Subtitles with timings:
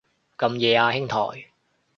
[0.35, 1.27] 咁夜啊兄台